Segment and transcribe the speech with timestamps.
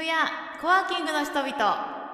[0.00, 0.08] 谷
[0.60, 1.44] コワーキングの人々。
[1.44, 2.06] は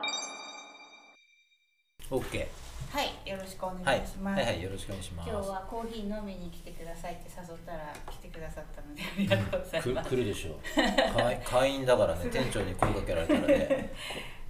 [2.10, 2.46] OK
[2.90, 4.40] はい、よろしくお願はいいします。
[4.40, 5.30] はいはいよろしくお願いします。
[5.30, 10.10] 今日はコーヒー飲みに来てくださいって誘ったら来てくださったのでありがとうございくます。
[10.10, 11.16] 来るでしょう。
[11.16, 13.92] 会会員だからね 店長に声かけられたらね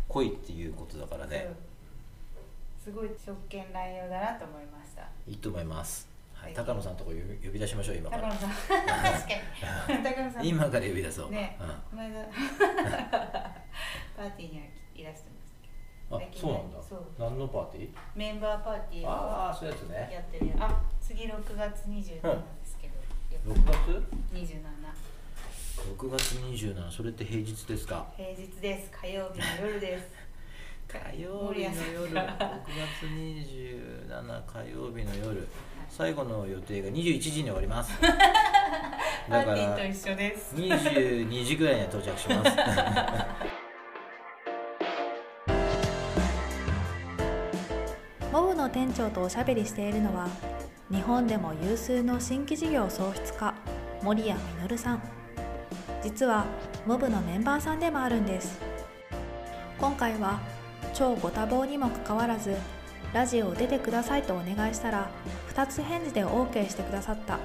[0.09, 1.47] こ来いっていうことだからね。
[1.49, 1.51] う。
[1.51, 1.57] ん
[2.83, 5.03] すごい職権乱用だなと思いました。
[5.27, 6.09] いいと思います、
[6.55, 8.23] 高野さんのとこ呼び出しましょう今から。
[8.23, 9.35] 高野さん、確か
[9.99, 10.03] に。
[10.05, 10.47] 高野さん。
[10.47, 11.57] 今から呼び出そう、ね。
[11.61, 12.25] うん、この間
[14.17, 15.53] パーティーにはいらしてまし
[16.11, 16.79] たけあそうなんだ。
[16.83, 17.05] そう。
[17.19, 17.87] 何のパーティー？
[17.93, 20.11] ど、メンバーパーティーをああそういうやつね。
[20.13, 20.51] やってる。
[20.59, 22.15] あ、次6月27日で
[22.65, 24.63] すけど、6月？27
[25.99, 28.07] 6月27それって平日ですか？
[28.17, 28.91] 平日です。
[28.91, 30.07] 火曜日の夜です。
[30.89, 32.13] 火曜日の夜。
[32.15, 35.47] 6月27火曜日の夜
[35.89, 37.93] 最後の予定が21時に終わります。
[38.01, 38.07] パ
[39.39, 40.55] だーからティーと一緒です。
[40.55, 42.57] 22時ぐらいには到着します。
[48.33, 50.29] モブの店長とおしゃべりしているのは
[50.91, 53.55] 日本でも有数の新規事業創出家
[54.03, 54.39] 森谷
[54.69, 55.03] 実さん。
[56.03, 56.45] 実は
[56.87, 58.61] モブのメンバーさんでもあるんです。
[59.79, 60.41] 今回は
[60.95, 62.55] 超ご多忙にもかかわらず
[63.13, 65.11] ラジオを出てくださいとお願いしたら
[65.55, 67.39] 2つ返事で OK してくださった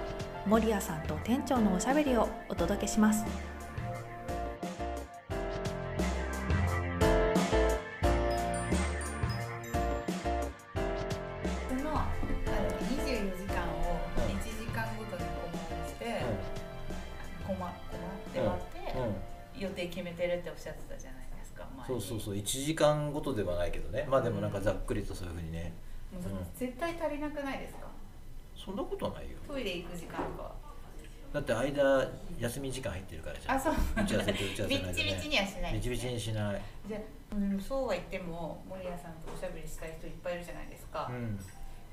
[0.46, 3.24] 森谷さんと店長のおしゃべりをお届けします。
[11.70, 12.10] そのあの
[12.80, 16.26] 24時間を1時間ごとにコマにして、
[17.48, 21.21] コマコマって割って、予定決めてるっておっしゃってたじゃない
[21.88, 22.36] そうそうそう。
[22.36, 24.08] 1時間ごとではないけどね。
[24.10, 25.74] まあでもなんかざっくりとそういうふうにね。
[26.14, 26.24] もう
[26.56, 27.88] 絶対足りなくないですか？
[28.56, 29.38] そんなことはないよ。
[29.48, 30.52] トイレ行く時間とか。
[31.34, 32.08] だって間
[32.40, 33.56] 休み時間入ってるからじゃん。
[33.56, 33.74] あそう。
[33.96, 35.74] 打ち合わせと打ち合わせの間ビッチビチねにはしない。
[35.74, 36.62] ビチビチにしない。
[36.88, 37.00] じゃ
[37.66, 41.40] そうは言っても森谷さんとおしゃべりしたい人いっぱいいるじゃないですか、うん。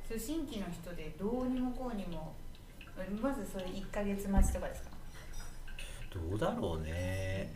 [0.08, 2.34] そう新規の人でどうにもこうにも。
[3.22, 4.90] まずそれ1か月待ちとかですか？
[6.12, 7.54] どうだろうね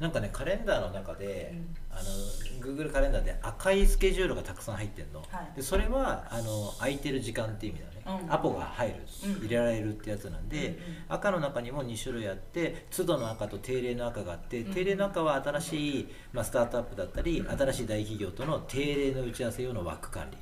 [0.00, 1.76] なんかねカレンダーの中で、うん。
[1.92, 5.56] あの Google カレンダーで赤いスケジュールがたくさん入ってるの、はい。
[5.56, 8.32] でそれはあの空いてる時間っていう意味だね、うん。
[8.32, 8.94] アポが入る、
[9.26, 9.32] うん。
[9.40, 10.76] 入れられるってやつなんで、うんうん。
[11.08, 20.38] 赤の中にも2種類あって都度の赤と定例の赤があって、うん定例の赤は新しい、まあ、スタートアップだったり、新しい大企業との定例の打ち合わせ用の枠管理。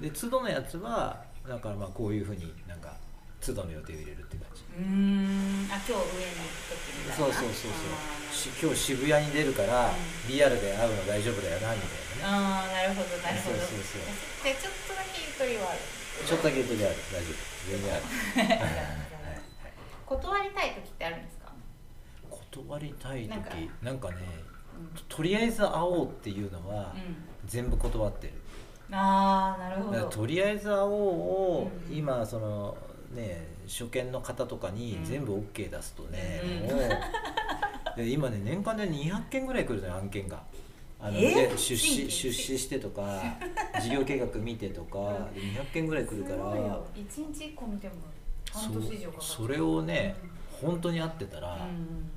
[0.00, 2.52] で都度のやつはだからまあこういうふうに
[3.44, 4.64] 都度の予定を入れるっていう感じ。
[4.64, 5.68] うーん。
[5.68, 7.28] あ今日上に行く時みたいな？
[7.28, 8.32] そうそうそうそう。
[8.32, 9.92] し今日渋谷に出るから
[10.28, 12.64] リアルで会うの大丈夫だよなみたいなね。
[12.64, 13.58] あーなるほどなるほど。
[13.58, 14.44] そうそうそう。
[14.44, 15.80] でちょっとだけゆとりはある？
[16.26, 16.96] ちょっとだけ言うとである。
[17.12, 17.36] 大丈夫。
[17.64, 18.04] 全然ある。
[18.04, 19.04] はいはい
[20.04, 21.52] 断りたい時ってあるんですか、
[22.30, 23.50] 断りたい時なんか。
[23.82, 24.16] なんかね
[24.76, 24.90] うん。
[25.08, 26.94] とりあえず会おうっていうのは
[27.46, 28.34] 全部断ってる。
[28.92, 30.06] ああなるほど。
[30.10, 31.96] とりあえず会おうをうん。
[31.96, 32.76] 今その
[33.14, 35.04] ね初見の方とかにうん。
[35.04, 36.76] 全部 OK 出すとね、うん。
[36.76, 36.88] もう
[37.96, 40.42] で今ね年間で200件ぐらい来るのよ案件が。
[41.00, 41.34] あのえ？
[41.34, 43.22] で出資出資してとか
[43.80, 46.36] 事業計画見てとかで200件ぐらい来るから。
[46.36, 46.86] すごいよ。
[46.94, 47.94] 一日一個見ても
[48.50, 49.22] 半年以上かかる。
[49.22, 50.16] そそれをね、
[50.60, 51.66] 本当に会ってたら、うんうん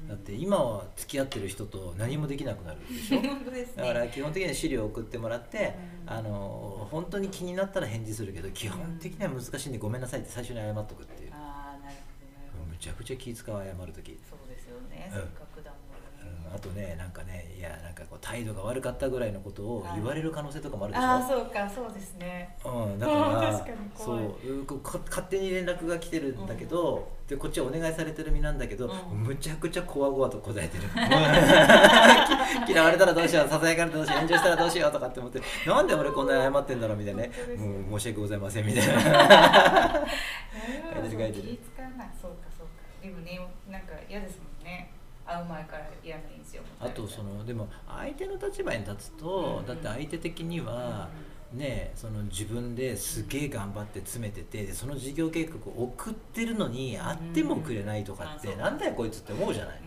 [0.03, 0.07] うん。
[0.09, 3.21] だって今は付き合ってる人と何もできなくなるでしょ？
[3.51, 3.65] ね。
[3.75, 12.65] だから基本的には資料を送ってもらって、うんあの本当に気になったら返事するけど基本的には難しいんでごめんなさいって最初に謝っとくっていう、ああなるほどなるほど。
[12.71, 15.46] むちゃくちゃ気使う謝る時、そうですよね、うん
[16.57, 22.57] あとねなんかねいやなんかこう態度が悪かったぐらいのことを言われる可能性とかもあるでしょ、ああそうかそうですね。
[22.65, 29.17] うん、だから そううこうか勝手に連絡が来てるんだけど、でこっちはお願いされてる身なんだけど、うん。
[29.19, 30.83] むちゃくちゃこわごわと答えてる。
[32.65, 37.31] き嫌われたらどうしようささやかれたらどうしよう炎上したらどうしようとかって思ってなんで俺こんなに謝ってんだろうみたいなね。
[37.87, 38.93] もう申し訳ございませんみたいな。
[38.93, 39.03] 書い
[41.03, 41.43] てる書いてる。
[41.43, 42.09] 気使わない。
[42.19, 42.73] そうかそうか。
[43.03, 43.39] でもね
[43.69, 44.96] なんか嫌ですもんね
[45.37, 49.65] 会う前から嫌な印象を持たあとそのでも相手の立場に立つと、うん。
[49.65, 51.09] だって相手的には、
[51.53, 58.59] ねその自分ですげえ頑張って詰めててでその事業計画を送ってるのに会ってもくれないとかって、うん。
[58.59, 59.79] なんだよこいつって思うじゃない、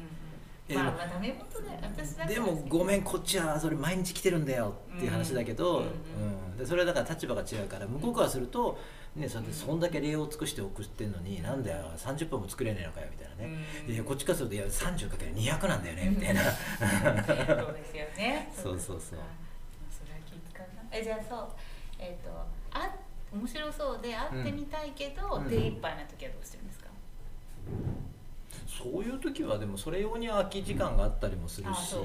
[0.69, 0.75] うん。
[0.75, 1.79] えうんまあまあダメ元だよ。
[1.83, 8.77] 私だでもごめんこっちはそれ毎日来てるんだよっていう話だけど、うんうんでそれはだから立場が違うから向こうからすると、ね、そん
[9.17, 13.95] でそんだけ礼を尽くして送ってんのに、なんだよ30分も作れねえのかよみたいなね、うん。
[13.95, 16.43] いやこっちからするといや 30×200 なんだよねみたいな。
[16.43, 18.53] そうですよね。
[18.55, 19.19] そうそうそう。
[19.19, 19.25] か。
[19.91, 20.83] それは気使うな。
[20.93, 21.49] えじゃあそう。
[21.99, 22.31] えっ、と
[22.73, 22.89] あ
[23.33, 25.45] 面白そうで会ってみたいけど、うん。
[25.49, 26.87] 手一杯な時はどうしてるんですか、
[28.79, 32.05] そういう時はでもそれ用に空き時間があったりもするし、うかそう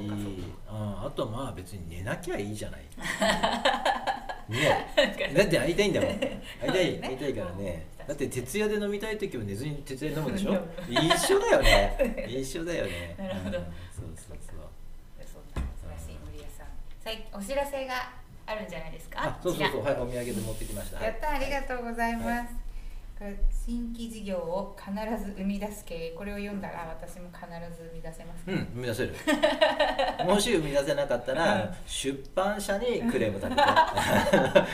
[0.67, 2.81] ああとまあ別に寝なきゃいいじゃない。
[4.49, 4.87] ね。
[5.35, 6.09] だって会いたいんだもん。
[6.19, 7.85] 会いたい会いたいからね。
[8.07, 10.59] だって徹夜で飲みたい時は寝ずに徹夜で飲むでしょ？
[10.89, 12.25] 一緒だよね。
[12.29, 13.15] 一緒だよね。
[13.17, 13.57] なるほど。
[13.57, 14.57] うんそうそうそう。
[15.25, 16.67] そんな素晴らしい森谷さん。
[17.03, 18.11] 最お知らせが
[18.47, 19.23] あるんじゃないですか？
[19.23, 19.83] あそうそうそう。
[19.83, 20.99] はいお土産で持ってきました。
[20.99, 22.64] らやったありがとうございます、はこれ
[23.49, 24.91] 新規事業を必
[25.23, 27.45] ず生み出す経営これを読んだら私も必
[27.75, 29.15] ず生み出せますかうん、生み出せる。
[30.25, 33.61] もし生み出せなかったら出版社にクレーム立てて。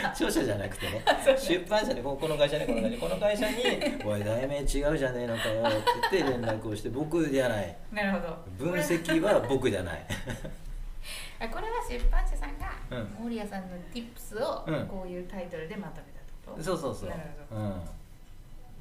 [0.09, 1.03] 著者じゃなくてね。
[1.37, 3.55] 出版社にここの会社にこの会社にこの会社に
[4.03, 5.77] 「おい題名違うじゃねえのかよ」って
[6.11, 7.77] 言って連絡をして僕じゃない。
[7.91, 8.37] なるほど。
[8.57, 10.03] 分析は僕じゃない。
[11.39, 13.23] あこれは出版社さんがうん。
[13.23, 14.87] 森谷さんの tips をうん。
[14.87, 16.63] こういうタイトルでまとめたってこと。
[16.63, 17.61] そうそうそう、なるほど。
[17.61, 17.81] うん、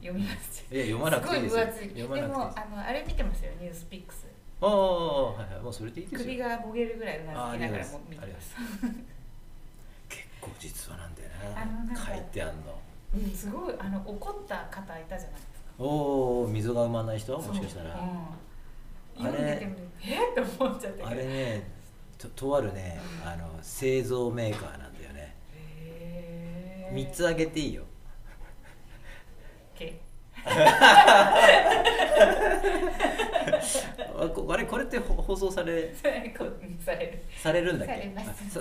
[0.01, 0.65] 読みます。
[0.71, 1.67] いや読まなくていいですよ。
[1.67, 1.89] すごい分厚い。
[1.89, 2.09] いいです。
[2.09, 3.53] もあのあれ見てますよ。
[3.61, 4.27] ニュースピックス。
[4.63, 5.63] ああはいはい。
[5.63, 6.27] もうそれでいいですよ。
[6.27, 8.57] 首がボゲるぐらいうなずきながらも見てまます。
[10.09, 11.35] 結構実話なんだよね
[11.97, 12.79] 書いてあんの。
[13.15, 15.73] うんすごいあの怒った方いたじゃないですか。
[15.79, 17.37] おお溝が生まない人？
[17.37, 17.97] もしかしたら。
[17.97, 19.27] そう。
[19.27, 19.29] うん。
[19.29, 19.39] あれ。
[19.39, 21.03] 読んでてもえっって思っちゃって。
[21.03, 21.81] あれね
[22.19, 25.35] ととあるねあの製造メーカーなんだよね。
[25.55, 26.95] へー。
[26.95, 27.85] 3つあげていいよ
[29.81, 30.01] け。
[34.49, 36.21] あれこれってほ放送されされ
[37.11, 37.19] る。
[37.43, 38.13] されるんだっけ？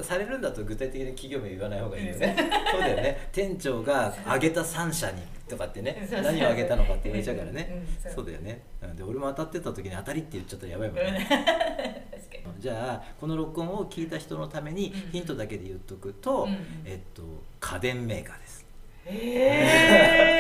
[0.04, 2.36] されるんだと具体的に企業名言わない方がいいよね。
[2.72, 3.30] そうだよね。
[3.32, 7.84] 店長があげた3社にとかってね何をあげたのかって言われちゃうからね。
[8.06, 8.26] うんそう。
[8.26, 8.62] だよね。
[8.82, 12.08] うんで俺も当たってた時に当たりって言っちゃったらやばいもんね。
[12.60, 15.12] じゃあこの録音を聞いた人のためにうん。
[15.12, 16.58] ヒントだけで言っとくと、うん。
[16.86, 17.24] えっと
[17.60, 18.66] 家電メーカーです。
[19.06, 20.39] へ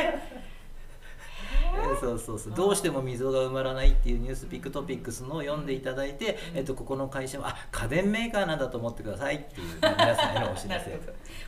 [2.00, 11.00] そうそうそうどうしても溝が埋まらないっていうニュースピックトピックスのを読んでいただいて、えっと、ここの会社はあ家電メーカーなんだと思ってくださいっていう、 まあ皆さんへのお知ならせる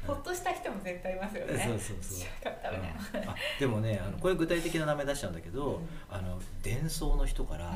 [0.06, 1.53] ほっとした人も絶対いますよね。
[1.53, 2.27] そうそうそう。
[3.13, 3.30] うん。
[3.30, 5.88] あでもねあのこれ具体的な名前出しちゃうんだけど、うん。
[6.09, 7.69] あの伝送の人から、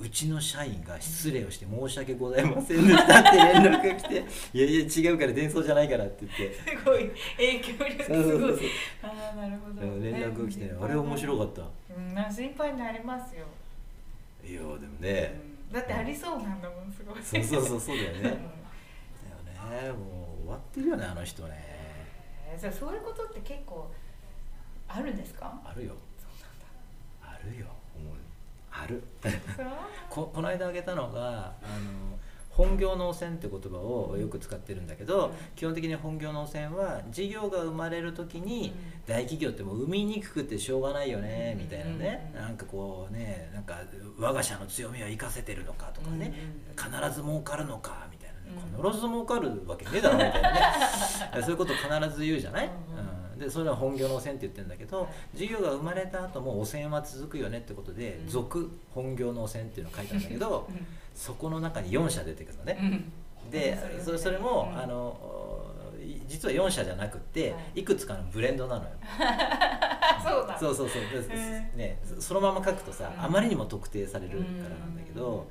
[0.00, 4.24] ううちの社員が失礼をして申し訳ございませんでしたって連絡が来て
[4.54, 6.54] 「いやいや違うから伝送じゃないから」って言って。
[6.54, 7.10] すごい。
[7.36, 8.70] 影響力すごい。
[9.02, 9.86] ああなるほど。
[9.86, 10.74] うん連絡が来てね。
[10.80, 11.62] あれ面白かった。
[11.96, 13.44] うんな心配になりますよ。
[14.44, 15.72] いやでもね、うん。
[15.74, 17.22] だってありそうなんだもんすごい。
[17.22, 18.18] そうそうそうそうだよね。
[18.18, 18.22] うん。
[18.22, 18.36] だよ
[19.86, 19.92] ね。
[19.92, 21.50] もう終わってるよねあの人ね。
[22.48, 23.90] えーじゃあそういうことって結構
[24.86, 25.60] あるんですか？
[25.64, 25.94] あるよ。
[27.22, 27.66] あるよ
[28.70, 29.02] ある。
[30.10, 31.20] ここの間挙げたのが
[31.62, 32.18] あの
[32.56, 35.32] 本業農船って言葉をよく使ってるんだけど、うん。
[35.56, 38.72] 基本的に本業農船は事業が生まれる時に、
[39.06, 39.12] うん。
[39.12, 41.64] 大企業ってもう生みにくくてしょうがないよね、うん。
[41.64, 42.40] みたいなね、うん。
[42.40, 43.80] なんかこうねなんか
[44.18, 46.32] 我が社の強みは生かせてるのかとかね、
[46.76, 48.90] 必ず儲かるのかみたいなね、うん。
[48.90, 50.60] 必ず儲かるわけねえだろみたいなね。
[51.42, 58.28] そういうこと必ず言うじゃない、うんうんでそれは本業の線って言ってるんだけど、事業が生まれた後も汚染は続くよねってことで「うん。
[58.28, 62.78] 続本業の線」っていうのを書いたんだけどうんそこの中に4社出てくるのね、
[63.44, 63.50] うん。
[63.50, 64.78] でそれそれも、うん。
[64.78, 65.16] あの
[66.02, 67.80] い実は4社じゃなくって、はい。
[67.80, 68.90] い、くつかのブレンドなのよ。
[69.02, 70.58] あ そうだ。
[70.58, 71.02] そうそうそう。
[71.76, 73.24] ね、そそのまま書くとさ、うん。
[73.24, 75.48] あまりにも特定されるからなんだけど、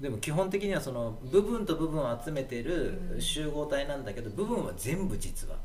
[0.00, 3.20] でも基本的にはその部分と部分を集めてるうん。
[3.20, 5.56] 集合体なんだけど部分は全部実は。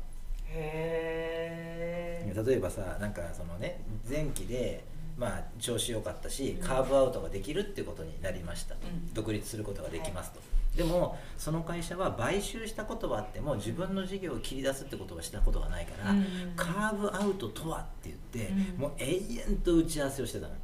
[0.46, 4.84] へえ例えばさなんかそのね前期で
[5.16, 6.66] まあ調子良かったしうん。
[6.66, 8.74] カーブアウトができるっていうことになりました
[9.12, 10.40] 独立することができますと、
[10.76, 16.26] でもその会社は買収したことはあっても自分の事業を切り出すってことはしたことがないから、うん
[16.56, 19.04] カーブアウトとはって言って、うんもう永
[19.48, 20.54] 遠と打ち合わせをしてたの。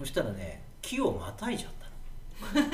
[0.00, 2.66] そしたらね木をまたいじゃったの。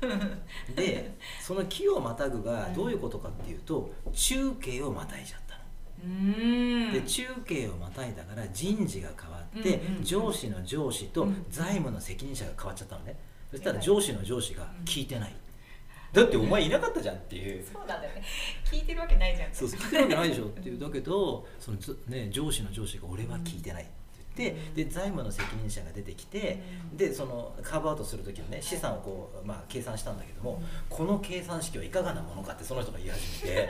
[0.74, 5.60] でその木をまたぐがどういうことかっていうと中継をまたいじゃったの。
[6.04, 6.92] うん。
[6.92, 11.46] で中継をまたいだから人事が変わって、上司の上司とうん。
[11.50, 13.16] 財務の責任者が変わっちゃったのね。
[13.50, 13.84] そしたらはい。
[13.84, 15.34] 上司の上司が聞いてない、
[16.12, 17.64] だってお前いなかったじゃんっていう。
[17.64, 18.22] そうなんだよね。
[18.64, 19.52] 聞いてるわけないじゃん。
[19.52, 23.92] そうそう聞いてるわけないでしょっていうだけどそのず、ね、上司の上司が俺は聞いてないって
[24.36, 26.96] 言って、で財務の責任者が出てきて、うん。
[26.96, 30.66] でそのカーブアウトする時のね資産をこう、まあ、計算したんだけども、うん。
[30.88, 33.68] この計算式はいかがなものかってその人が言い始めて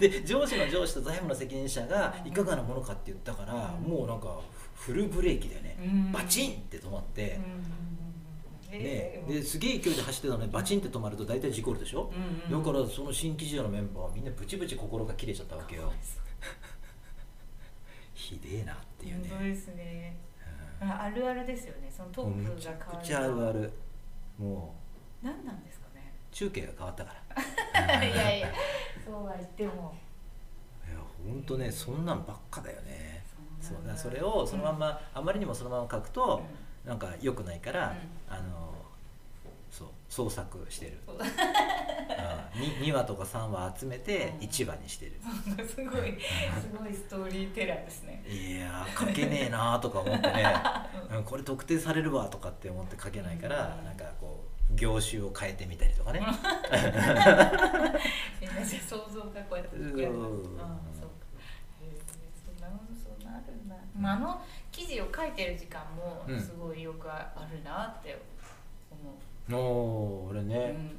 [0.00, 4.40] で上司の上司と財務の責任者がいかがなものかって言ったから、うんもうなんか
[4.74, 6.12] フルブレーキでね、うん。
[6.12, 7.38] バチンって止まって。
[7.38, 7.44] うん。
[7.44, 7.50] うん。
[7.50, 7.56] うん。
[7.56, 8.00] うん
[8.72, 8.78] ね。
[8.78, 9.32] え、ー。
[9.34, 11.80] ですげえ勢いで走ってたのにバチンって止まると大体事故る。
[11.80, 12.64] でしょ、うんうん。
[12.64, 15.92] だからその新規事業のメンバーはみんなブチブチ心が切れちゃったわけよ。
[18.14, 19.28] ひでえなっていうね。
[19.28, 20.16] 本当ですね。
[20.80, 21.92] ああるあるですよね。
[21.94, 23.72] そのトップが変わるくちゃあるある。
[24.38, 24.74] も
[25.22, 26.12] 何なんですかね。
[26.32, 28.04] う中継が変わったから。
[28.06, 28.52] いやいや
[29.10, 29.92] そうは言っても。
[30.88, 33.24] いやほんとねそんなんばっかだよね。
[33.60, 33.96] そうだ。
[33.96, 36.42] それををそのまんま、あまりにもそのまま書くと、
[36.86, 37.94] なんか良くないから、
[38.28, 38.74] あの
[39.70, 40.98] そう創作してる。
[41.06, 41.18] そう。
[42.18, 44.46] あ 2, 2話とか3話集めてうん。
[44.46, 45.12] 1話にしてる、
[45.66, 48.22] すごいすごいストーリーテラーですね。
[48.26, 50.44] いやー書けねえなーとか思ってね、
[51.12, 53.84] うん、これ特定されるわとかって思って書けないから、うん。
[53.84, 56.20] なんかこう業種を変えてみたりとかね、
[58.90, 59.56] 想像がこう。
[59.56, 60.60] やって膨らみますうん。
[60.60, 61.14] あそうか。
[61.80, 61.94] へえ
[62.44, 63.10] そんなそ
[63.98, 64.40] んなあの
[64.72, 66.40] 記事を書いてる時間もうん。
[66.40, 68.18] すごいよくあるなって
[68.90, 69.10] 思
[69.48, 70.90] う、おー俺ね、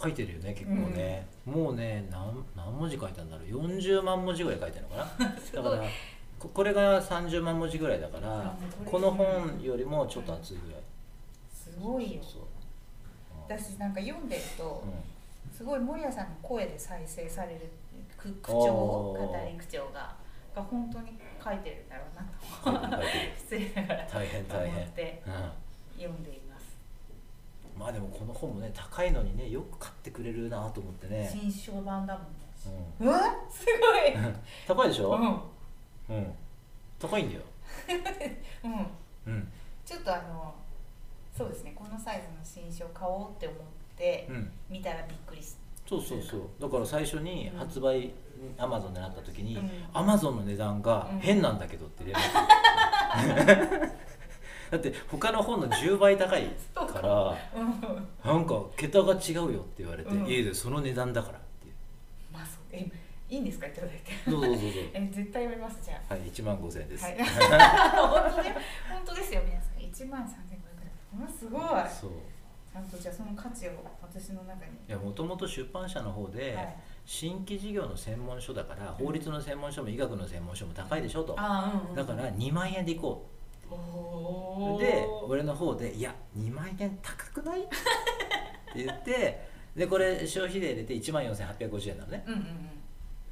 [0.00, 3.48] 書いてるよね結構ね、もうね何何文字書いたんだろう。
[3.48, 5.30] 40万文字ぐらい書いてるのかな。
[5.62, 5.88] だから
[6.38, 10.80] ここれが30万文字ぐらいだからうんこの本よりもちょっと厚いぐらい、
[11.52, 12.22] すごいよ。
[12.22, 12.42] そう
[13.58, 17.70] 私なんか読んでるとうすごい守屋さんの声で再生される
[18.16, 19.26] く口お調ー。
[19.26, 20.14] 語り口調が
[20.54, 22.04] が本当に書いてるんだろ
[22.66, 23.06] うなと。
[23.38, 24.76] 失礼ながら大変大変。
[24.76, 25.32] 思ってうん。
[25.96, 26.76] 読んでいます。
[27.76, 32.88] まあでもこの本もね高いのにねよく買ってくれるなと思ってね、新書版だもんね。
[33.00, 33.08] うん。
[33.08, 34.34] うわすごい。
[34.68, 35.16] 高いでしょ、
[36.08, 36.16] うん。
[36.16, 36.34] うん、
[36.98, 37.42] 高いんだよ、
[38.64, 39.32] うん。
[39.32, 39.52] うん。
[39.84, 40.54] ちょっとあの
[41.36, 41.72] そうですね。
[41.74, 43.58] このサイズの新書買おうって思っ
[43.96, 45.54] てうん、見たらびっくりし
[45.86, 46.40] そうそうそう。
[46.60, 48.10] だから最初に発売
[48.58, 49.70] アマゾンでなった時にうん。
[49.92, 51.18] アマゾンの値段がうん。
[51.20, 52.20] 変なんだけどって連絡。
[54.72, 57.64] だって他の本の10倍高いからう。
[57.64, 60.26] んなんか桁が違うよって言われてうん。
[60.26, 61.74] 家でその値段だからっていう。
[62.32, 62.62] まあそう。
[62.72, 62.90] え
[63.28, 63.66] いいんですか？
[63.66, 64.30] いただいて。
[64.30, 64.62] どうぞどうぞ。
[64.94, 67.18] え絶対読みますじゃはい1万5000円です、あはい。
[67.18, 68.56] 本当ね
[68.90, 69.72] 本当ですよ皆さん。
[69.82, 70.51] 1万3500円うわ
[71.28, 71.62] すごい。
[71.88, 72.10] そう。
[72.72, 74.72] ちゃんとじゃあその価値を私の中に。
[74.88, 76.76] いやもともと出版社の方で、はい。
[77.04, 81.34] 新規事業の専門書だから法律の専門書も医学の専門書も高いでしょと。
[81.36, 83.32] あうんうんだから2万円でいこう。
[84.78, 87.74] で俺の方で「いや2万円高くない?」って
[88.84, 92.24] 言ってでこれ消費税入れて1万4850円なのね。
[92.26, 92.70] うんうんうん。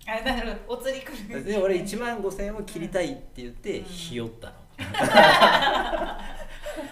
[0.06, 0.80] あなるほど。
[0.80, 1.44] お釣りくる。
[1.44, 3.84] で俺1万5000円を切りたいって言ってうん。
[3.84, 4.54] ひよったの、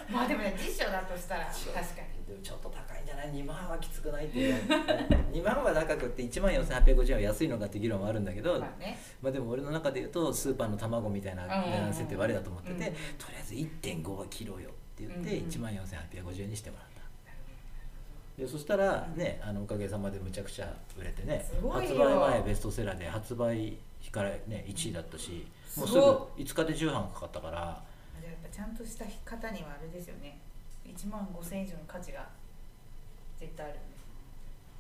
[0.12, 2.24] まあでもね辞書だとしたら確かに。
[2.26, 4.54] でもちょっと高いんじゃない？2万はきつくないっていう。
[5.32, 8.98] 2万は高くって1万4850円は安いのかって議論はあるんだけど、まあね。
[9.20, 15.48] まあでも俺の中で言うとスーパーの卵みたいな値段設定はあれだと思ってて、うんとりあえず1.5は切ろうよって言ってうんうん。
[15.50, 16.98] 1万4850円にしてもらった。
[18.42, 21.98] でそしたらねあのおかげさまでむちゃくちゃ売れてね発よ。
[21.98, 23.76] 売前ベストセラーで発売
[24.12, 25.44] からね1位だったし
[25.76, 27.82] もうすぐ5日で重版かかったから
[28.20, 30.38] じゃあやっぱちゃんとした方にはあれですよね。
[30.84, 32.26] 1万5000円以上の価値が
[33.38, 33.78] 絶対ある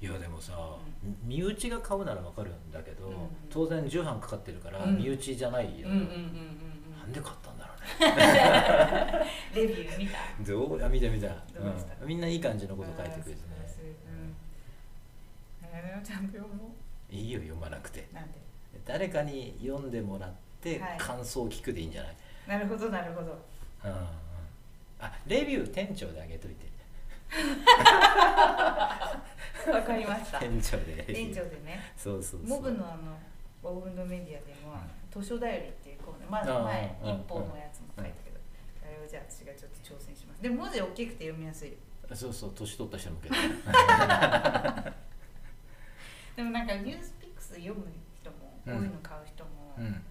[0.00, 0.76] いやでもさ、
[1.24, 3.18] 身内が買うならわかるんだけど、うんうん
[3.50, 4.98] 当然重版かかってるからうん。
[4.98, 7.78] 身内じゃないよ、うんうんうんうんなんで買ったんだろう
[9.24, 9.26] ね。
[9.54, 10.18] レビュー見た？
[10.44, 10.84] どう？
[10.84, 11.34] あ見た見た、ど
[12.00, 12.08] うん。
[12.08, 13.46] みんないい感じのこと書いてくれてね。
[14.06, 14.36] うん。
[15.64, 16.74] えーちゃんと読も
[17.10, 18.06] いいよ読まなくて。
[18.12, 18.38] うなんで？
[18.84, 20.98] 誰かに読んでもらってはい。
[20.98, 22.16] 感想を聞くでいいんじゃない、
[22.48, 23.38] なるほどなるほど。
[23.84, 23.96] うんうん。
[25.00, 26.66] あレビュー店長であげといて。
[29.70, 30.40] わかりました。
[30.40, 31.04] 店長で。
[31.06, 31.92] 店長でね。
[31.94, 32.48] そうそうそう。
[32.48, 33.18] モブのあの
[33.62, 34.72] オウンドメディアでも
[35.12, 38.38] 図書だよりっていうコーナーまずあー前うん一本のやつも書いたけど
[38.86, 40.42] あれをじゃあ私がちょっと挑戦します。
[40.42, 41.76] でも文字大きくて読みやすい。
[42.14, 43.34] そうそう年取った人向けで
[46.36, 47.84] でもなんかニュースピックス読む
[48.16, 48.74] 人も、うん。
[48.76, 50.02] こういうの買う人も、うん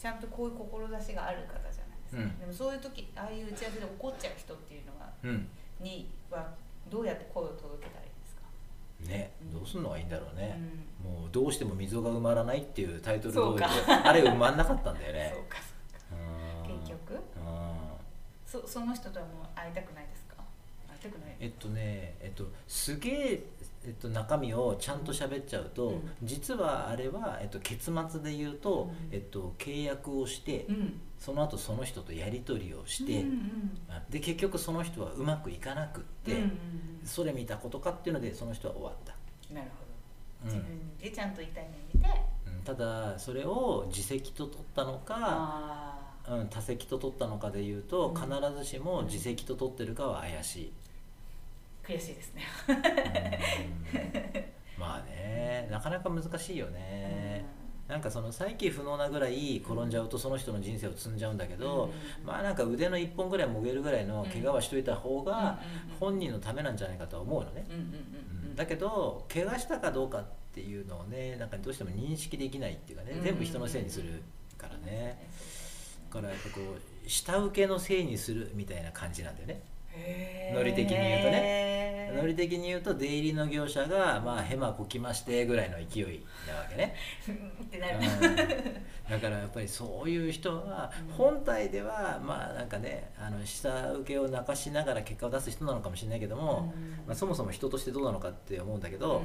[0.00, 2.38] ちゃんとこういう志がある方じゃないですか、うん。
[2.40, 5.46] でもそういう時ああいう打ち合わせで怒っちゃう人っていうのはうん。
[5.78, 6.54] には
[6.88, 8.42] どうやって声を届けたらいいですか、
[9.12, 10.58] ねどうすんのがいいんだろうね、
[11.04, 11.20] うん。
[11.20, 13.68] もうどうしても溝が埋まらないっていうタイトル通りでそうか。
[14.08, 15.32] あれ埋まんなかったんだよね。
[15.36, 15.58] そうか。
[16.66, 16.78] うん。
[16.80, 17.14] 結局？
[17.14, 17.20] うん。
[18.46, 20.34] そその人とはもう会いたくないですか？
[20.88, 21.36] 会いたくない。
[21.38, 23.42] えっとねえっとすげえ
[23.84, 26.10] えっと、中身をちゃんと喋っちゃうと、うん。
[26.22, 29.14] 実はあれは、えっと、結末で言うと、うん。
[29.14, 31.00] えっと、契約をして、うん。
[31.20, 36.50] その後その人とやり取りをして、うんうんあで結局その人はうまくいかなくって、うんうん
[37.04, 39.14] それ見たことかっていうのでその人は終わった、
[39.50, 39.68] うんなる
[40.44, 40.56] ほど。
[40.56, 40.62] うん。
[40.62, 42.08] 自分でちゃんと痛い目見て、
[42.46, 42.62] うん。
[42.62, 48.14] ただそれを自責と取ったのか、うん、他責と取ったのかで言うと、うん。
[48.14, 50.72] 必ずしも自責と取ってるかは怪しい、
[51.90, 52.42] 悔しいですね。
[52.68, 52.76] うん。
[54.80, 57.44] まあねなかなか難しいよね、
[57.86, 61.92] なんかその再起不能なぐらい転んじゃうとその人の人生を積んじゃうんだけど、
[62.24, 65.60] まあなんか腕の1本ぐらいもげるぐらいの怪我はしといた方が
[65.98, 68.56] 本人のためなんじゃないかとは思うのね、うんうんうんうん。
[68.56, 74.22] だけど怪我したかどうかっていうのをねなんかどうしても認識できないっていうかね、全部人のせいにする
[74.56, 75.28] からね、
[76.10, 79.62] だからやっぱこう下請けのせいにするみたいな感じなんだよね。
[80.54, 81.79] ノリ的に言うとね
[82.10, 86.94] ノリ的に言うと出入りの業者がまあヘマこきましてぐらいの勢いなわけね、
[87.62, 87.98] ってなる。
[87.98, 88.36] うん。
[89.10, 96.72] だからやっぱりそういう人は本体ではまあなんかねあの下請けを泣かしながら結果を出す人なのかもしれないけども、
[97.06, 99.24] まあ、そもそも人としてどうなのかって思うんだけど、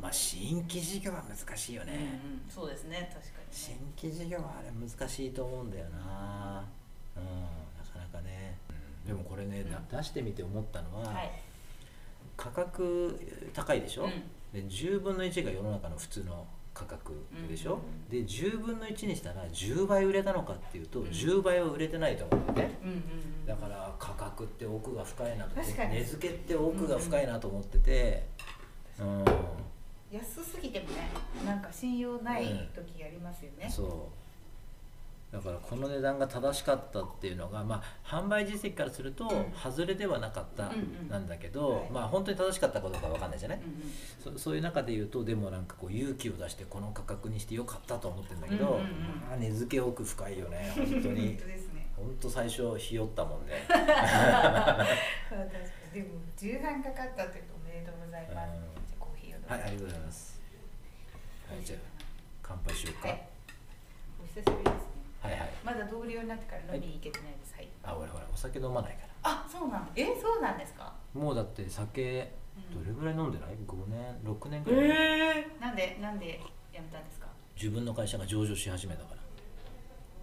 [0.00, 2.42] まあ新規事業は難しいよね、うんうん。
[2.48, 3.10] そうですね。
[3.12, 3.86] 確か新にね。
[4.02, 6.64] 規事業はあれ難しいと思うんだよな。
[7.16, 7.24] うん。
[7.24, 8.58] なかなかね、
[9.04, 9.08] うん。
[9.08, 11.30] でもこれね、だ出してみて思ったのは、はい
[12.36, 13.18] 価格
[13.52, 14.10] 高いでしょ、うん。
[14.52, 17.12] で10分の1が世の中の普通の価格
[17.48, 18.10] でしょ、うん。
[18.10, 21.04] で10分の1にしたら10倍売れたのかっていうと、ん。
[21.04, 22.78] 10倍は売れてないと思うんだよね。
[22.82, 23.46] うんうんうん。
[23.46, 28.26] だから価格って奥が深いなと値付けって奥が深いなと思ってて
[28.98, 29.24] うん、
[30.10, 31.10] 安すぎてもね
[31.44, 34.25] なんか信用ない時ありますよね、そう
[35.36, 41.08] だからこの値段が正しかったっていうのが、まあ、販売実績からすると外れではなかったうんうん。
[41.10, 41.90] なんだけど、はい。
[41.90, 43.64] まあ本当に正しかったかどうかわかんないじゃない、うん
[44.30, 44.38] うん。
[44.38, 48.86] そそういう中で言うとでもなんかこう勇気を出してこの価格にしてよかったと思ってるんだけど、うんうんうん。
[49.28, 51.38] まあ値付け奥深いよね本当 本に
[51.96, 53.52] 本当最初ひよったもん ね、
[55.92, 58.86] でも重版かかったっておめでとうございます、うん。
[58.86, 60.40] じコーヒーをはいありがとうございます。
[61.50, 61.78] はいじゃあ
[62.42, 63.28] 乾杯しようか、はい。
[64.22, 64.82] お久しぶりです。
[64.82, 64.85] ね
[65.26, 65.50] はい、はい。
[65.64, 69.08] まだ同僚になってから飲みに行けてないですはい、あ俺ほらお酒飲まないから。
[69.22, 70.92] あそうなんえそうなんですか？
[71.14, 72.32] もうだって酒
[72.74, 72.84] うん。
[72.84, 76.40] どれぐらい飲んでない ?5 年6年ぐらい、えー、なんでなんで
[76.72, 77.26] 辞めたんですか？
[77.56, 79.16] 自分の会社が上場し始めたから。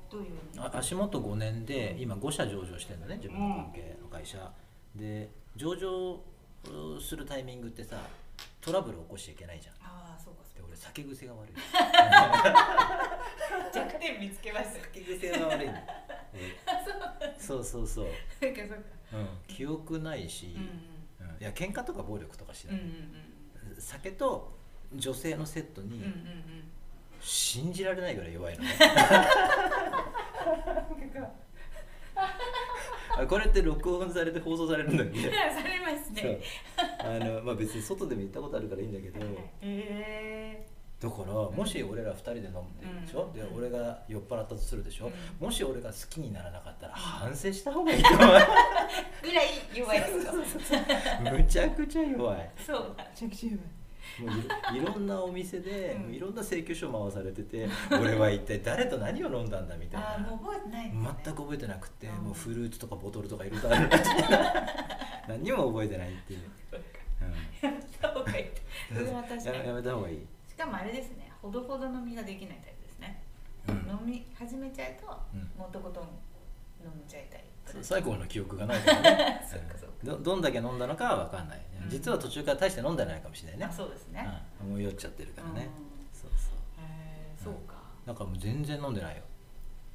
[0.10, 0.30] どういう
[0.60, 4.38] あ足元5年で今5社上場してるのね自分の関係の会社、
[4.96, 7.98] で上場うするタイミングってさ
[8.62, 9.76] トラブル起こしちゃいけないじゃん
[10.84, 11.54] 酒癖が悪い。
[11.54, 11.56] う
[13.74, 14.82] 弱点見つけました。
[14.82, 15.70] 酒癖が悪い。
[17.40, 17.64] そう。
[17.64, 18.08] そうそう、
[18.42, 18.76] なんかそうか。
[19.14, 20.60] うん、記憶ないし、う
[21.24, 21.38] んうん。
[21.40, 22.96] いや喧嘩とか暴力とかしない、うんうんうん
[23.80, 24.52] 酒と
[24.94, 26.14] 女性のセットにうんうんうん。
[27.20, 28.64] 信じられないぐらい弱いの
[33.28, 35.22] これって録音されて放送されるんだっけ？
[35.22, 35.28] さ
[35.64, 36.40] れますね。
[37.00, 39.20] あのまあ別に外でも行ったことあるからいいんだけど。
[39.62, 40.63] へ
[41.04, 42.54] だからもし俺ら2人で飲んで
[42.86, 43.34] るでしょ、うん。
[43.34, 45.12] で俺が酔っ払ったとするでしょ、
[45.42, 48.28] うもし俺が好きにならなかったら反省した方がいいと思う。
[48.28, 48.32] ー
[49.22, 50.34] ぐらい弱いですか
[51.30, 52.50] むちゃくちゃ弱い。
[52.66, 52.96] そう。
[52.98, 53.70] だめちゃくちゃ弱い。
[54.20, 56.14] もうい いろんなお店で、うん。
[56.14, 60.16] いろんな請求書回されてて俺は一体誰と何を飲んだんだみたいな。
[60.16, 60.94] あーもう覚えてないね。
[61.24, 62.24] 全く覚えてなくて、うん。
[62.26, 63.90] もうフルーツとかボトルとかいろいろある。
[65.28, 66.40] 何にも覚えてないっていう、
[67.62, 68.46] やめた方がいい。
[68.94, 69.46] それは確かに。
[69.46, 73.22] やめやめた方がいい、しかもあれですねほどほど飲みができないタイプですね、
[73.68, 73.76] うん。
[73.76, 75.40] 飲み始めちゃうと、うん。
[75.58, 76.04] もうとことん
[76.84, 77.44] 飲んじゃいたい。
[77.82, 79.48] 最後の記憶がない からね
[80.04, 81.90] どどんだけ飲んだのかは分かんない、うん。
[81.90, 83.66] 実は途中から大して飲んでないかもしれないね。
[83.66, 84.28] あそうですね、
[84.62, 86.08] うん、もう酔っちゃってるからね、うん。
[86.14, 86.54] そうそう。
[86.80, 87.76] へーそうか。
[88.06, 89.24] だからもう全然飲んでないよ。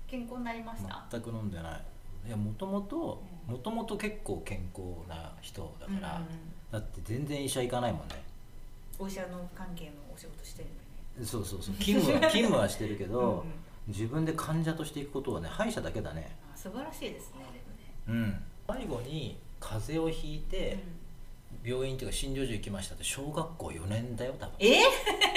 [0.07, 1.07] 健康になりました？
[1.11, 1.85] 全く飲んでない。
[2.27, 3.55] いやもともとうん。
[3.55, 6.23] もともと結構健康な人だから、
[6.71, 8.23] だって全然医者行かないもんね。
[8.99, 11.21] お医者の関係のお仕事してるのに。
[11.21, 11.75] ねそうそうそう。
[11.77, 13.45] 勤務は 勤務はしてるけど、うんうん。
[13.89, 16.37] 自分で患者としていくことはね歯医者だけだね。
[16.53, 17.39] あ素晴らしいですね
[18.07, 18.27] でもね。
[18.27, 18.45] うん。
[18.67, 20.79] 最後に風邪をひいて、
[21.65, 24.55] 病院っていうか診療所行きましたって小学校4年だよ多分。
[24.61, 24.83] え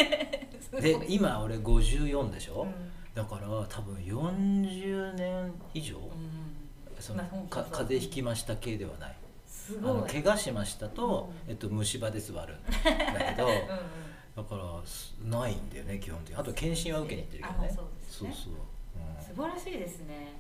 [0.62, 0.82] すごい。
[0.82, 2.92] で今俺54でしょ、うん。
[3.14, 6.52] だから多分40年以上、うん
[7.00, 7.48] そのまあそうそう。
[7.48, 9.16] か風邪ひきました系ではない。
[9.48, 9.92] すごい。
[9.92, 11.52] あの怪我しましたと、うん。
[11.52, 13.62] えっと、虫歯で座るんだけど うんうん
[14.36, 16.36] だからすないんだよね基本的に。
[16.40, 17.70] あと検診は受けに行ってるけどね。
[17.72, 18.34] あそうですね。
[18.34, 20.34] そうそう、素晴らしいですね。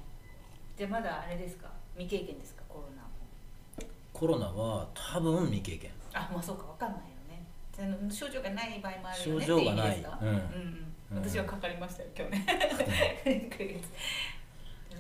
[0.78, 1.68] じゃあまだあれですか？
[1.98, 2.64] 未経験ですか？
[2.70, 5.92] コロナうんコロナは多分未経験。
[6.14, 8.10] あまあそうかわかんないよね。
[8.12, 10.06] 症状がない場合もあるよね症状がない。
[10.22, 10.28] うん。
[10.28, 10.94] うんうん。
[11.14, 11.24] うん。
[11.24, 12.46] 私はかかりましたよ今日ね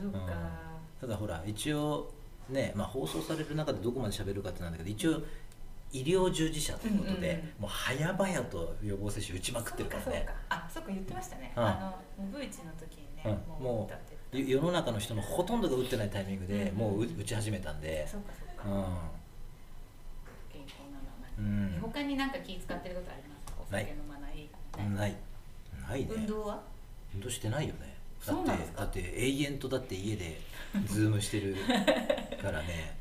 [0.01, 0.19] そうか、
[0.99, 2.11] ただほら一応
[2.49, 5.21] ね、まあ、放送される中でどこまで喋るかってなんだけど一応
[5.93, 7.51] 医療従事者ということで、うんうんうん。
[7.61, 10.05] もう早々と予防接種打ちまくってるからね。
[10.05, 10.33] そうかそうか。
[10.49, 11.63] あそうか言ってましたね、うん。
[11.63, 13.63] あのブーチの時にね、うん。
[13.63, 13.89] も
[14.33, 18.83] う世の中の人のほとんどが打ってないタイミングで、うんもう打打ち始めたんで、そうかそうか、う
[20.51, 21.81] 健康なのはんうん。
[21.81, 23.53] 他になんか気使ってることありますか？
[23.61, 24.49] お酒飲まない、
[24.95, 25.15] ない。
[25.89, 26.01] ない。
[26.01, 26.07] ね。
[26.09, 26.61] 運動は？
[27.13, 27.91] 運動してないよね。
[28.25, 30.39] だってだって永遠とだって家で
[30.85, 31.55] ズームしてる
[32.39, 32.95] からね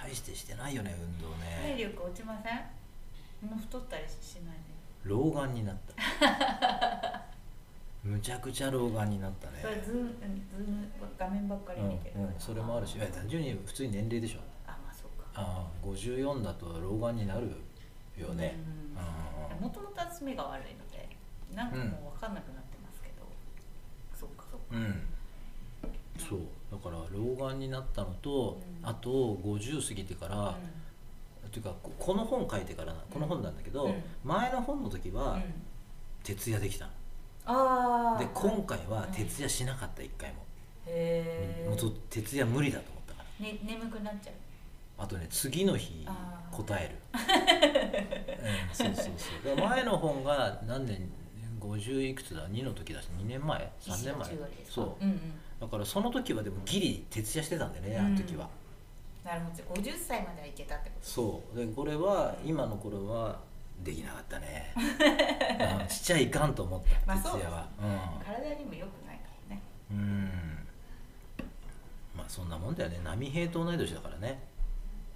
[0.00, 1.28] 大してしてないよね運動
[1.62, 3.48] 体ね力落ちません？
[3.48, 4.64] もう太ったりしないね
[5.04, 7.24] 老眼になった。
[8.04, 9.58] むちゃくちゃ老眼になったね。
[9.62, 10.08] それズームうん
[10.50, 12.96] ズーム画面ばっかりうん見てる、うん、それもあるし。
[12.96, 14.40] いや単純に普通に年齢でしょ。
[14.66, 15.28] あまあそうか。
[15.34, 17.50] ああ54だと老眼になる
[18.16, 18.56] よね。
[19.60, 19.62] うん。
[19.62, 21.08] もともと私目が悪いので
[21.54, 23.26] なんかもう分かんなくなってますけど、
[24.14, 24.66] そっかそっか。
[24.72, 25.06] うん。
[26.18, 26.40] そう。
[26.70, 30.56] だから老眼になったのと、うんあと50過ぎてから、
[31.46, 34.02] っていうかここの本書いてからなこの本なんだけど、うん。
[34.24, 35.38] 前の本の時は
[36.22, 36.88] 徹夜できた
[37.46, 40.44] の、で今回は徹夜しなかった一回も、
[40.86, 43.46] へえもうと徹夜無理だと思ったから。
[43.46, 44.34] ね眠くなっちゃう。
[45.00, 46.06] あとね次の日
[46.50, 49.14] 答える、 うん、そうそう
[49.44, 49.56] そう。
[49.56, 51.08] 前の本が何年
[51.60, 54.28] 50いくつだ？2の時だし2年前？3年前？
[54.68, 55.04] そう。
[55.04, 55.20] うんうん。
[55.60, 58.48] だからその時はでもギリ徹夜してたんだよねあの時は、
[59.28, 59.56] なるほど。
[59.56, 61.06] じゃあ50歳まではいけたってこと？
[61.06, 61.58] そう。
[61.58, 63.38] でこれは今の頃は
[63.84, 64.72] できなかったね、
[65.80, 65.88] うん。
[65.88, 66.88] しちゃいかんと思った。
[67.06, 67.68] まあそう徹夜は。
[68.24, 69.62] 体にも良くないからね。
[69.90, 70.30] うん、うん、
[72.16, 72.98] まあそんなもんだよね。
[73.04, 74.40] 波平と同い年だからね。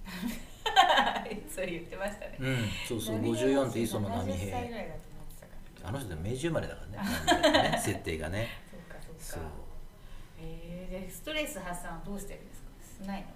[1.53, 2.37] そう言ってましたね。
[2.39, 2.57] うん。
[2.87, 3.17] そうそう。
[3.19, 5.89] 波平54って磯野波70歳ぐ平らいだと思ってたから。
[5.89, 6.97] あの人明治生まれだからね。
[7.41, 8.47] 波平ね設定がね。
[8.71, 9.43] そうかそうそう。
[9.43, 9.49] か
[10.39, 12.61] えー、でストレス発散はどうしてるんです
[12.99, 13.05] か？
[13.07, 13.27] ないの？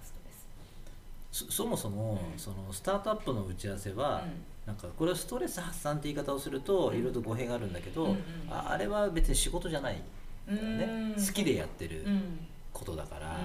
[1.46, 4.32] そそもそも、うんそのスタートアップの打ち合わせは、うん。
[4.66, 6.98] なんかこれはストレス発散って言い方をするとうん。
[6.98, 8.18] いろいろと語弊があるんだけど、うんうん
[8.50, 9.96] ああれは別に仕事じゃない。
[9.96, 10.04] ね
[10.48, 11.14] うん。
[11.14, 12.14] 好きでやってるうん。
[12.14, 13.36] うんことだから、うん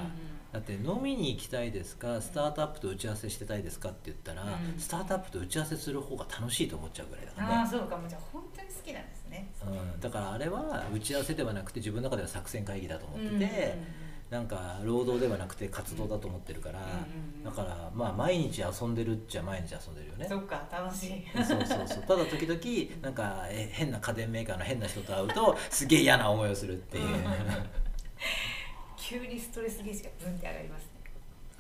[0.53, 2.21] だって飲みに行きたいですか？
[2.21, 4.79] スタートアップと打ち合わせしてたいですかって言ったら、うん。
[4.79, 7.49] スタートアップと打ち合わせする方が楽しいと思っちゃうぐらいだから。
[7.49, 9.49] ね、ああそうかもうじゃあ本当に好きなんですね。
[9.67, 13.49] うん、だからあれは打ち合わせではなくて自分の中では作戦会議だと思ってて、うんうんうん
[14.33, 16.91] なんか労働ではなくて活動だと思ってるから、うんうん
[17.37, 17.45] うん。
[17.45, 20.27] だからまあ毎日遊んでるっちゃ毎日遊んでるよね。
[20.27, 21.25] そっか楽しい。
[21.37, 22.03] そうそうそう。
[22.05, 27.05] ただ時々なんかえ変な家電メーカーの変な人と会うとすげえ嫌な思いをするっていう。
[28.97, 30.89] 急にストレスゲージがブンって上がりますね。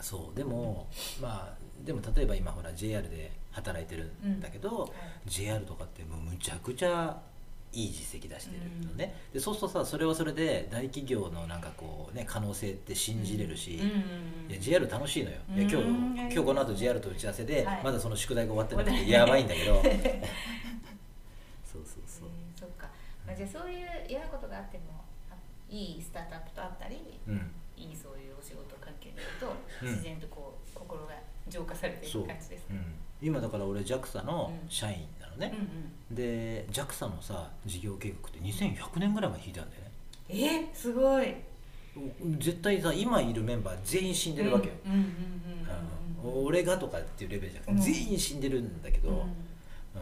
[0.01, 0.37] そう。
[0.37, 0.87] でも
[1.21, 1.55] まあ
[1.85, 4.91] でも例えば今ほら JR で働いてるんだけど、
[5.27, 7.21] JR とかってもうむちゃくちゃ
[7.73, 13.81] いい実績出してるのね、でそうするとさそれはそれで大企業のなんかこうね可能性って信じれるし、い
[14.53, 16.15] や JR 楽しいのよ、いや今うん。
[16.15, 17.81] 日今日この後 JR と打ち合わせで、はい。
[17.83, 19.75] まだその宿題が終わってなくてやばいんだけど。
[21.65, 22.29] そうそうそう。
[22.29, 22.89] えーそっか、
[23.27, 25.35] まあ、じゃあそういう嫌なことがあってもあ
[25.69, 27.51] いいスタートアップとあったり、うん。
[27.77, 29.89] いいそういうお仕事関係になると、うん。
[29.89, 31.15] 自然とこう心が
[31.49, 32.77] 浄化されていく感じですね。
[33.21, 34.71] うん、今だから俺 JAXA のうん。
[34.71, 35.09] 社員
[35.43, 35.53] ね。
[35.53, 36.17] うん、うん。
[36.17, 39.91] で JAXA のさ事業計画って2100年ぐらい前に引いたんだよね。
[40.29, 41.35] えー、すごい。
[42.39, 44.75] 絶対さ今いるメンバー全員死んでるわけよ、
[46.25, 47.81] 俺がとかっていうレベルじゃなくて、うん。
[47.95, 49.17] 全員死んでるんだけど、うん。
[49.17, 49.25] うん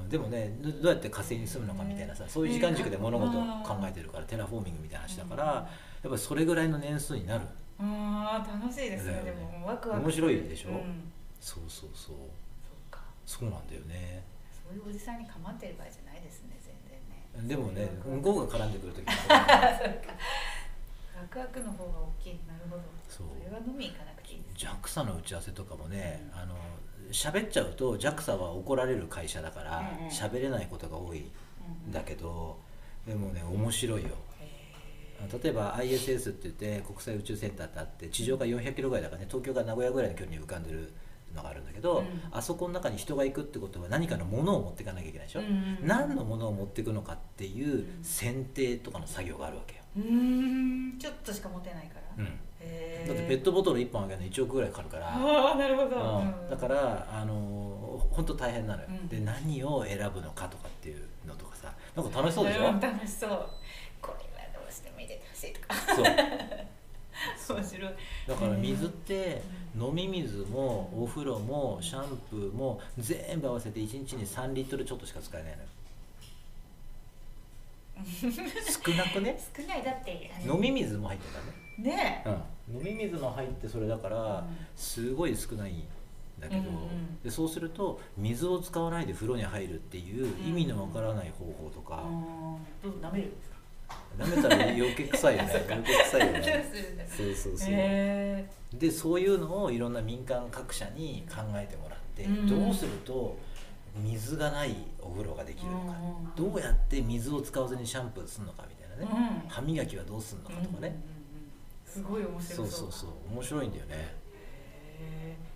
[0.08, 5.66] でもねどどうやって火星に住むのかみたいなさそういう時間軸で物事を考えてるからテラフォーミングみたいな話だから、うんやっ
[6.04, 7.44] ぱりそれぐらいの年数になる。
[7.78, 9.12] あー楽しいですね。
[9.14, 10.70] ねもワクワク面白いでしょ？
[10.70, 12.14] うん、そうそうそう。
[12.14, 12.16] そう
[12.90, 13.00] か。
[13.26, 14.22] そうなんだよね
[14.70, 17.48] そういうおじさんに構ってる場合じゃないですね全然ね。
[17.48, 19.34] でもね向こうが絡んでくる時 そうか。
[21.20, 22.40] ワクワクの方が大きい。
[22.46, 22.82] なるほど。
[23.08, 23.26] そう。
[23.44, 26.38] れは飲み行かなくていいです JAXA の打ち合わせとかもね、うん。
[26.38, 26.54] あの
[27.10, 30.08] 喋っちゃうと JAXA は怒られる会社だからうんうん。
[30.08, 32.56] 喋、れないことが多いんだけど、
[33.04, 34.10] でもね面白いよ。
[34.38, 40.92] へ例えば ISS って言って国際宇宙センターってあって地上が400キロぐらいだからね東京が名古屋ぐらいの距離に浮かんでる
[41.34, 42.06] のがあるんだけど、うん。
[42.30, 45.78] あそこの中に人が行くってことは何かのものを持っていかなきゃいけないでしょ、うん。
[45.82, 50.98] 何のものを持っていくのかっていう選定とかの作業があるわけよ、ーうーん。
[50.98, 52.26] ちょっとしか持てないから、うん。
[53.06, 56.50] だってペットボトル1本あげるの1億ぐらいかかるから、 ああなるほど、うん。
[56.50, 59.08] だからあの本当大変なのよ、うん。
[59.08, 61.72] で何を選ぶのかとかっていうのとかさ。
[61.96, 63.30] なんか楽しそうでしょ、ん楽しそう。
[64.00, 65.74] これはどうしても入れてほしいとか。
[65.94, 66.04] そう
[67.54, 67.92] 面白い。
[68.28, 69.42] だから水って
[69.78, 75.68] 飲み水もお風呂もシャンプーも全部合わせて1日に3リットルちょっとしか使えないのよ。
[78.02, 79.38] 少なくね？
[79.56, 79.82] 少ない。
[79.82, 81.26] だって飲み水も入って
[81.78, 81.96] たね。
[81.96, 82.24] ね。
[82.70, 84.56] うん、飲み水も入ってそれだからうん。
[84.76, 85.82] すごい少ないん
[86.38, 92.02] だけど、うんうんでそうすると水を使わないで風呂に入るっていう意味のわからない方法とえか、
[92.82, 93.26] どう舐める？
[93.28, 93.49] んですか
[94.18, 95.50] 舐めたら余計臭いよね。
[95.70, 97.08] 余計臭いよね。
[97.08, 102.46] そうそうそう、へでそういうのをいろんな民間各社に考えてもらって、うん。
[102.46, 103.36] どうすると
[103.96, 109.48] 水がないお風呂ができるのか、うんどうやって水を使わずにシャンプーするのかみたいなね、うん。
[109.48, 110.98] 歯磨きはどうすんのかとかね、うんうんうん。
[111.84, 112.66] すごい面白そう。
[112.66, 113.10] うそそうそう。
[113.34, 114.14] 面白いんだよね。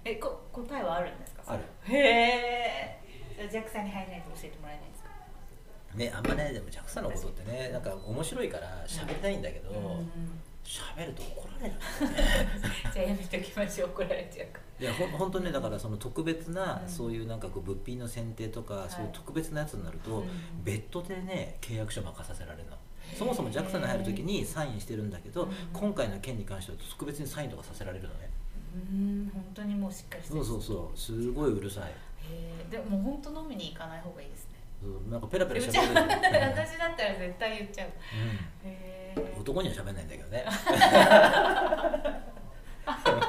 [0.05, 1.43] えこ答えはあるんですか？
[1.47, 1.63] ある。
[1.85, 2.99] へ
[3.39, 5.04] えジャックさんに入らないと教えてもらえないですか？
[5.95, 10.11] ねあんまねでも JAXA のことってねなんか面白いから喋りたいんだけどうんうん
[10.65, 11.75] 喋、ると怒られる
[12.95, 16.89] じゃあやめておきましょう怒られちゃうかいやほん本当ねだからその特別な、うん。
[16.89, 20.29] そういうなんかこう物品の選定とか、いそういう特別なやつになると、うん。
[20.65, 22.77] 別途でね契約書任させられるの。
[23.15, 25.51] そもそも JAXA に入るときにサインしてるんだけど、うん。
[25.73, 28.31] 今回の件に関しては特別にサインとかさせられるのね、
[28.75, 30.45] うん本当にもうしっかりしてる。
[30.45, 30.99] そうそうそう。
[30.99, 31.85] すごいうるさい。
[31.85, 31.95] へ
[32.31, 34.54] えでも本当飲みに行かない方がいいですね
[34.85, 37.89] そうなんかペラペラ言っちゃう喋れる、 私だったら絶対言っちゃう。
[39.17, 40.45] うん、男には喋んないんだけどね。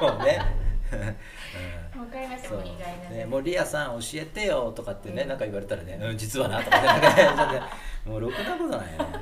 [0.00, 0.38] もうね。
[1.96, 5.28] わかりましたもう意外なね、もうリアさん教えてよとかってね、うん。
[5.30, 7.62] なんか言われたらね、うん、実はなとかね。
[8.04, 8.98] もうろくなことないよ。
[9.04, 9.16] ね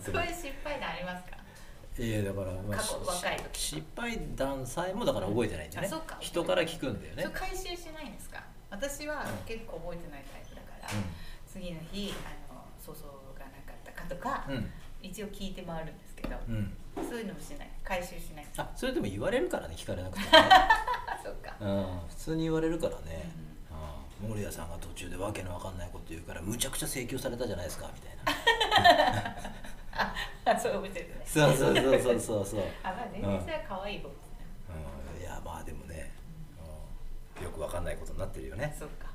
[0.00, 1.36] そういう失敗談ありますか？
[1.98, 3.58] いやだから、まあ、過去し若い時。
[3.60, 6.16] 失敗談さえもだから覚えてないんだよね、うか。
[6.20, 7.26] 人から聞くんだよね。
[7.34, 8.40] 回収しないんですか？
[8.70, 10.88] 私は結構覚えてないタイプだから、
[11.46, 14.70] 次の日あの粗相がなかったかとか、うん。
[15.02, 17.70] 一応聞いて回るんですけど、うん、うん、そういうのもしない。
[17.82, 18.46] 回収しない。
[18.56, 20.30] あそれでも言われるからね聞かれなくても。
[20.30, 23.30] ね、あそうか、うん、普通に言われるからね、
[24.22, 29.36] うん、森谷さんが途中でわけのわかんないこと言うからむちゃくちゃ請求されたじゃないですかみたいな。
[30.52, 30.82] あそうそう
[31.24, 32.60] そうそうそうそうそう。
[32.82, 34.46] あまあ全然それは可愛い方ですね、
[35.16, 35.89] うん、いやまあでもね、うん、
[37.42, 39.10] よくわかんないことになってるよね、そうか。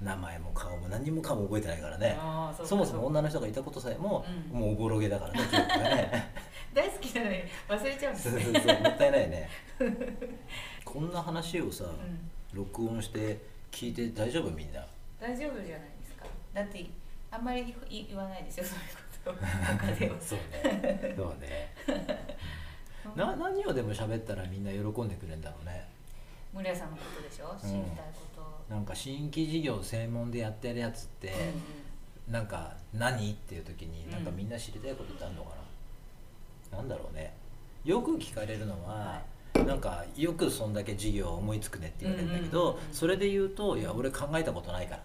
[0.00, 2.16] うん、名前も顔も何もかも覚えてないからね。
[2.20, 2.68] あーそうか。
[2.68, 4.60] そもそも女の人がいたことさえも、うん。
[4.60, 6.32] もうおぼろげだからね 記憶がね。
[6.74, 7.36] 大好きなのに
[7.68, 9.48] 忘れちゃうんですそうそうねそうもったいないね。
[10.84, 12.30] こんな話をさ、うん。
[12.52, 13.38] 録音して
[13.70, 14.86] 聞いて大丈夫みんな？
[15.20, 16.26] 大丈夫じゃないですか。
[16.54, 16.84] だって
[17.30, 19.86] あんまりい言わないですよそういうこと。
[19.86, 21.14] 他ではそうね。
[21.16, 21.74] そうね。
[23.16, 25.86] な何をでも喋ったらみんな喜んでくれるんだろうね
[26.56, 27.54] 村谷さんのことでしょ？
[27.60, 27.80] 知りたい
[28.34, 31.32] こと、なんか新規事業専門でやってるやつって、
[32.28, 33.32] なんか何？
[33.32, 35.50] っていう時になんかみんな知りたいことってあるのか
[36.72, 37.34] な、なんだろうね。
[37.84, 39.20] よく聞かれるのは、
[39.54, 42.94] なんかよくそんだけ事業思いつくねって言われるんだけど、うんうんうんうん。
[42.94, 45.02] それで言うといや俺考えたことないから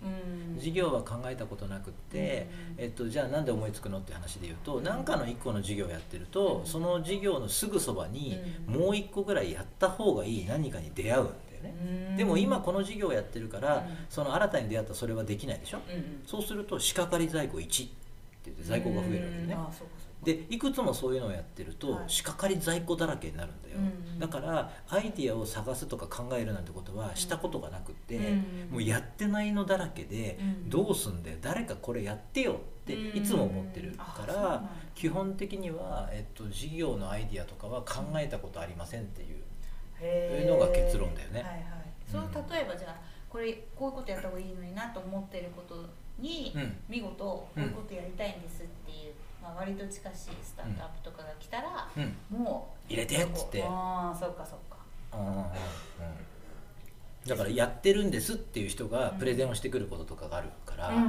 [0.00, 0.58] っていう感じ、うん。
[0.60, 2.84] 事業は考えたことなくって、うん。
[2.84, 6.66] えっと、じゃあなんで思いつくのって話で言うと何かの1個の事業をやってると、うん。
[6.66, 8.74] その事業のすぐそばにうん。
[8.74, 11.74] もう1個ぐらいやった方がいい何かに出会うんだよね、
[12.10, 12.16] うん。
[12.16, 13.82] でも今この事業をやってるから、うん。
[14.08, 15.78] その新たに出会ったそれはできないでしょ、
[16.26, 17.94] そうすると仕掛かり在庫1って
[18.46, 19.56] 言って在庫が増えるわけね
[20.22, 22.04] でいくつもそういうのをやってると、はい。
[22.08, 23.80] 仕掛かり在庫だらけになるんだよ、う
[24.16, 30.68] んだからアイディアを探すとか考えるなんてことはしたことがなくって、うんもうやってないのだらけで、うん。
[30.68, 34.68] どうすんで誰かこれやってよっていつも思ってるから、うん
[35.00, 41.40] 基本的には、えっと、事業のアイディアとかは考えたことありませんっていう、のが結論だよね。
[41.40, 41.62] はいはい。
[42.10, 42.96] そう例えばじゃあ
[43.30, 45.86] これこういうことやった方がいいのになと思ってること
[46.18, 46.76] に、うん。
[46.86, 48.89] 見事こういうことやりたいんですって
[49.42, 52.38] まあ、割と近しいスタートアップとかが来たら、うん。
[52.38, 53.62] もう入れてっつって。
[53.66, 54.78] ああそうかそうか。
[55.18, 55.36] うんうん。
[55.36, 55.44] うん
[57.26, 61.08] だからやってるんですっていう人がプレゼンをしてくることとかがあるから、うんうんうんう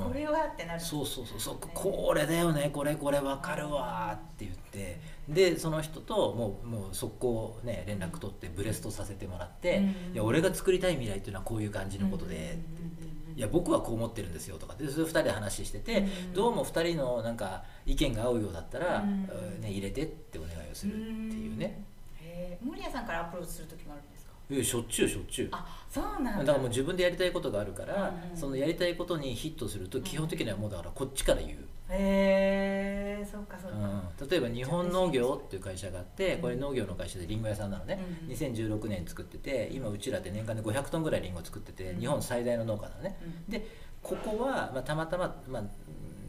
[0.00, 0.02] ん。
[0.04, 0.08] うん。
[0.08, 0.80] これはってなる。
[0.80, 1.56] そうそうそうそう。
[1.72, 2.68] これだよね。
[2.72, 4.98] これこれ分かるわって言って。
[5.28, 13.11] でその人ともうもう速攻ね連絡取ってブレストさせてもらって、うんいや俺が作りたい未来っていうのはこういう感じのことで、うんうんうんうんい
[13.42, 14.74] や僕はこう思ってるんですよとか。
[14.74, 16.32] でそれ2人で話してて、うん。
[16.32, 19.26] どうも2人のなんか意見が合うようだったら、うん。
[19.60, 21.84] ね、入れてってお願いをするっていうね、
[22.20, 22.64] へえ。
[22.64, 24.32] 守屋さんからアプローチする時もあるんですか？
[24.64, 25.48] しょっちゅうしょっちゅう。
[25.52, 26.38] あそうなんだ。
[26.38, 31.58] だからもう自分でやりたいことがあるから、うんそのやりたいことにヒットすると基本的にはもうだからこっちから言う、
[31.92, 33.76] へえそうかそうか、
[34.20, 42.00] うん、例えば日本農業っていう会社があってこれ農業の会社でリンゴ屋さんなのね、うん2016年に作ってて今うちらで年間で500トンぐらいリンゴ作っててうん。
[42.00, 43.52] 日本最大の農家なのね、うん。
[43.52, 43.66] で
[44.02, 45.70] ここは、まあ、たまたま、まあ、うん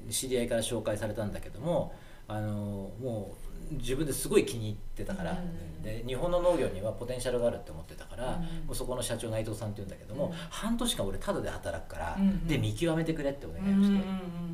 [0.10, 1.94] 知り合いから紹介されたんだけども
[2.28, 3.36] あのも
[3.72, 5.40] う自分ですごい気に入ってたから、
[5.82, 10.32] で日本の農業にはポテンシャルがあるって思ってたから、もうそこの社長内藤さんっていうんだけども、うん。
[10.50, 14.06] 半年間俺タダで働くから、で見極めてくれってお願いをして。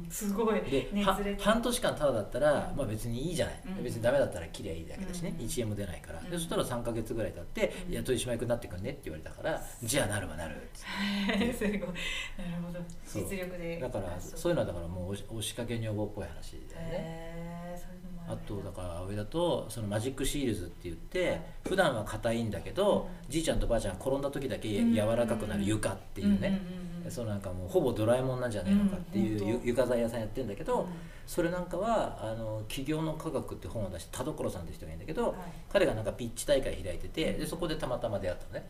[0.09, 0.61] すごい。
[0.61, 1.43] では熱烈。
[1.43, 2.77] 半年間タダだったら、うん。
[2.77, 3.83] まあ、別にいいじゃない、うん。
[3.83, 5.45] 別にダメだったら切りゃいいだけだしね、うん。
[5.45, 6.29] 1円も出ないから、うん。
[6.29, 7.93] でそしたら3か月ぐらい経って「うん。
[7.93, 11.53] いや取締役になってくんね」って言われたから「じゃあなるわなる」って。
[11.53, 11.79] すごい。
[11.79, 11.89] なる
[12.65, 12.79] ほど。
[13.05, 13.79] 実力で。
[13.79, 14.51] だからそう。
[14.51, 17.81] いうのはだからもう押しかけ女房っぽい話だよね、
[18.27, 26.61] ああとだから上だとそのマジックシールズって言って普段は硬いんだけど、じいちゃんとばあちゃんが転んだ時だけ柔らかくなる床っていうね、
[27.09, 30.87] そのなんかもうほぼドラえもんなんじゃないのかっていうゆ床材屋さんやってるんだけど、
[31.25, 35.35] それなんかはあの企業の科学って本を出して田所さんって人がいるんだけど、
[35.71, 38.69] 彼がなんかピッチ大会開いててでそこでたまたま出会ったのね。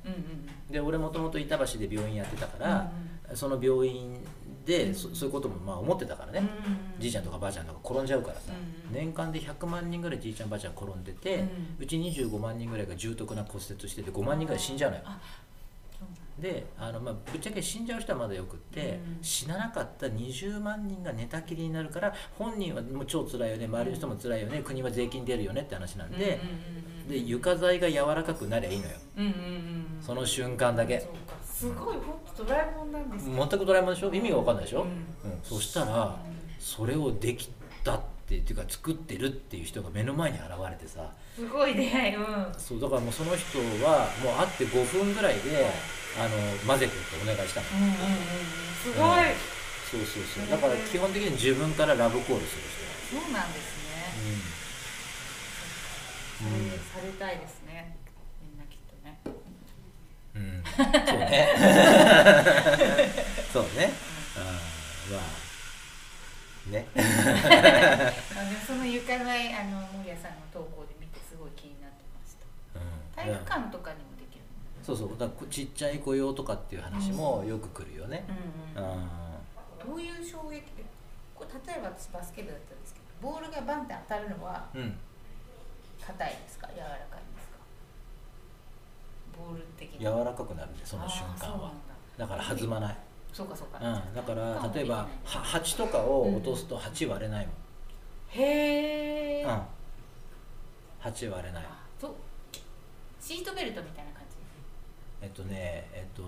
[0.70, 2.92] で俺もともと板橋で病院やってたから、
[3.34, 4.18] その病院
[4.65, 6.48] でそそういうこともまあ思ってたからね、
[7.00, 11.48] じいちゃんとかばあちゃんとか転んじゃうからさ、うん年間で100万人ぐらいじいちゃんばあちゃん転んでて、う
[11.82, 15.04] うんち25万人ぐらいが重篤な骨折してて5万人ぐらい死んじゃうのよ。
[16.39, 19.23] であの、まあ、ぶっちゃけ死んじゃう人はまだよくって、うん。
[19.23, 26.39] 死ななかった20万人が寝たきりになるから本人はもう超辛いよね周りの人も辛いよね国は税金出るよねって話なんで,、
[27.08, 28.91] で床材が柔らかくなりゃいいのよ。
[30.02, 30.99] その瞬間だけ。
[30.99, 31.34] そうか。
[31.43, 34.13] すごい本当ドラえもんなんですね全くドラえもんでしょ？
[34.13, 34.86] 意味が分かんないでしょ、う
[35.28, 35.32] ん。
[35.32, 35.39] うん。
[35.43, 36.17] そしたら
[36.58, 37.59] それをできた
[38.30, 41.10] ってっていうか作ってるっていう人が目の前に現れてさ。
[41.36, 42.54] すごい出会いうん。
[42.58, 45.65] そうだからもうその人はもう会って5分ぐらいで
[46.20, 46.30] あの
[46.68, 47.68] 混ぜてってお願いしたの。
[47.74, 47.96] うんうんうん
[48.80, 49.26] すごい、
[49.92, 50.50] そうそうそう。
[50.50, 52.62] だから基本的に自分からラブコールする
[53.12, 54.08] そうなんですね、
[56.39, 57.98] 人うん、うんされたいですね。
[58.42, 59.20] みんなきっとね。
[60.36, 60.63] うん、
[61.06, 61.50] そうね。
[63.52, 63.92] そうね。
[64.38, 65.38] あーまあ
[66.67, 66.88] ね。
[66.95, 72.45] あでもその床材あの森谷さんの投稿で見てすごい気になってました。
[72.80, 72.89] うん。
[73.15, 74.43] 体育館とかにもできる
[74.84, 78.26] そうそうだからちっちゃい子用とかっていう話もよく来るよね、
[78.76, 78.89] うんうん。
[78.89, 79.39] あ
[79.86, 80.62] どういう衝撃？
[80.76, 80.84] で
[81.36, 85.00] こう例えば私バスケ部だったんですけどボールがバンって当たるのはーうん。
[86.06, 86.67] 硬いですか？
[86.74, 87.58] 柔らかいんですか？
[89.38, 90.00] ボール的に。
[90.00, 91.72] 柔らかくなるんでその瞬間は。
[92.17, 92.98] だから弾まない、
[93.32, 97.56] そうかそうか、うん、だから例えばは鉢とかを落とすと鉢割れないもん、
[98.30, 99.62] へえ、うん、
[101.00, 101.63] 鉢割れない。
[101.63, 102.12] あそう。
[103.22, 104.36] シートベルトみたいな感じ？
[105.22, 106.24] えっとねえっと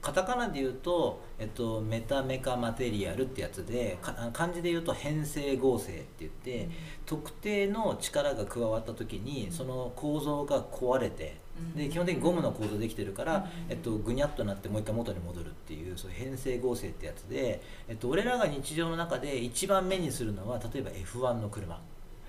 [0.00, 3.98] カタカナで言うと、えっと、メタメカマテリアルってやつで
[4.32, 6.68] 漢字で言うと変性合成って言って、
[7.06, 11.41] 特定の力が加わった時にその構造が壊れて、うん
[11.76, 13.72] で基本的にゴムの構造できてるから、うん。
[13.72, 21.80] えっと、ぐにゃっとなってもう一回元に戻るっていうそういう変性合成ってやつで、えっと、俺らが日常の中で一番目にするのは例えば F1 の車。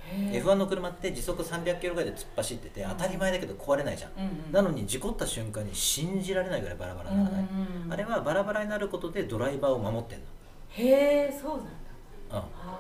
[0.05, 0.43] へー。
[0.43, 4.51] F1 の車って時速300キロぐらいで突っ走ってて当たり前だけど壊れないじゃん、うんうん。
[4.51, 7.93] なのに事故った瞬間に信じられないぐらいバラバラにならない、うんうんうん。
[7.93, 10.25] あれはバラバラになることでドライバーを守ってんの。
[10.69, 11.69] へえそうなんだ。
[11.69, 11.82] うんあー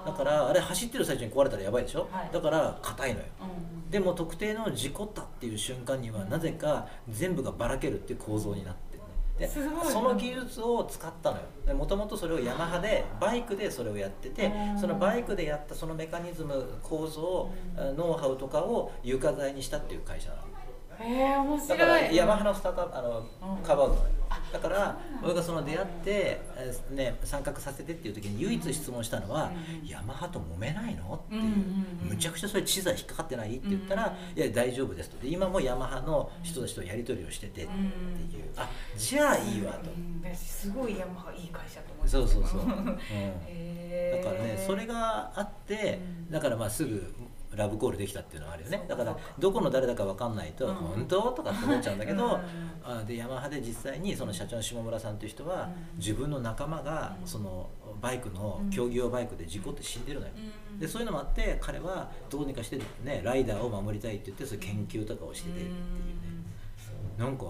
[0.05, 2.29] だからあれ走ってる最中に壊れたらやばいでしょ、はい。
[2.31, 3.25] だから硬いのよ。
[3.41, 9.03] うんでも特定の事故ったっていう瞬間にはなぜか全部がばらけるっていう構造になってる
[9.37, 9.47] ねで
[9.91, 11.75] その技術を使ったのよ。
[11.75, 14.79] もともとそれをヤマハでバイクでそれをやっててうん。
[14.79, 17.95] そのバイクでやったそのメカニズム構造うん。
[17.95, 20.41] ノウハウとかを床材にしたっていう会社なの
[20.99, 21.79] へえ面白い。
[21.79, 24.23] だからヤマハのスタートあの、うんカバード。
[24.51, 29.51] だから俺がその出会って、えーね、参画させてっていう時に唯一質問したのは
[29.81, 31.41] 「うんヤマハと揉めないの?」っていう、
[32.03, 35.17] むちゃくちゃそれ知財引っかかってないって言ったら「うんうんいや大丈夫です」と。
[35.17, 37.63] で今もヤマハの人たちとやり取りをしてて。
[37.63, 39.89] っていう、あじゃあいいわと、
[40.35, 46.31] すごいヤマハいい会社と思ってそうそうそう、うん、だからねそれがあってうん。
[46.31, 47.13] だからまあすぐ
[47.55, 48.85] ラブコールできたっていうのはあるよね。
[48.87, 50.73] だからどこの誰だか分かんないと「うん。
[50.75, 52.41] 本当?」とかって思っちゃうんだけど、うん
[52.83, 55.97] あでヤマハで実際にその社長の下村さんという人は、うん。
[55.97, 57.27] 自分の仲間がうん。
[57.27, 57.69] その
[58.01, 60.33] バイクの競技用バイクで事故って死んでるのよ、
[60.71, 60.79] うん。
[60.79, 65.77] でそういうのもあって彼はどうにかしてねライダーを守りたいって言ってそういう研究とかをしててっていうね、
[67.17, 67.45] なんか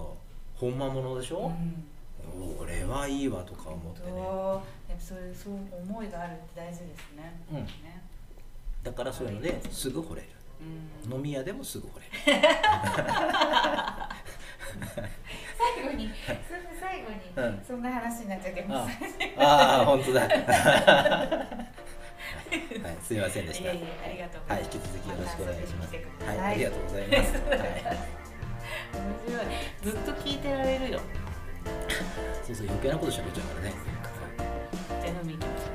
[0.56, 1.86] 本間物でしょ、うん。
[2.60, 4.12] 俺はいいわとか思ってね。
[4.12, 4.18] そう
[4.90, 5.54] やっぱそういうそう
[5.90, 7.42] 思いがあるって大事ですね。
[7.52, 7.58] うん。
[7.58, 8.04] ね
[8.84, 10.28] だからそういうのですぐ惚れる。
[11.08, 11.14] うん。
[11.14, 12.12] 飲み屋でもすぐ惚れる。
[15.58, 16.10] 最後に、
[16.80, 17.64] 最後に、うん。
[17.66, 18.88] そんな話になっちゃうけど、あ
[19.38, 20.22] ああ本当だ。
[20.28, 20.28] は
[22.54, 22.98] い。
[23.02, 23.64] すいませんでした。
[23.64, 24.76] いやいやありがとうござはいいます。
[24.76, 25.96] 引き続きよろしくお願いします。
[25.96, 26.00] は
[26.34, 26.40] い。
[26.40, 27.18] ありがとうございます。
[27.18, 27.60] はい。
[28.94, 29.46] 面白い。
[29.84, 31.00] ずっと聞いてられるよ。
[32.44, 33.74] そうそう余計なこと喋っちゃうからね。
[35.02, 35.73] じゃあ飲み行きましょう。